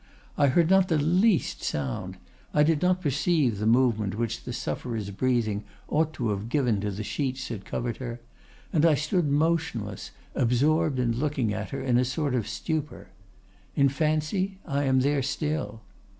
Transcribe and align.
I 0.35 0.47
heard 0.47 0.67
not 0.71 0.87
the 0.87 0.97
least 0.97 1.61
sound, 1.61 2.17
I 2.55 2.63
did 2.63 2.81
not 2.81 3.01
perceive 3.03 3.59
the 3.59 3.67
movement 3.67 4.15
which 4.17 4.45
the 4.45 4.51
sufferer's 4.51 5.11
breathing 5.11 5.63
ought 5.87 6.11
to 6.13 6.29
have 6.29 6.49
given 6.49 6.81
to 6.81 6.89
the 6.89 7.03
sheets 7.03 7.49
that 7.49 7.65
covered 7.65 7.97
her, 7.97 8.19
and 8.73 8.83
I 8.83 8.95
stood 8.95 9.27
motionless, 9.29 10.09
absorbed 10.33 10.97
in 10.97 11.19
looking 11.19 11.53
at 11.53 11.69
her 11.69 11.83
in 11.83 11.99
a 11.99 12.03
sort 12.05 12.33
of 12.33 12.47
stupor. 12.47 13.09
In 13.75 13.89
fancy 13.89 14.57
I 14.65 14.85
am 14.85 15.01
there 15.01 15.21
still. 15.21 15.81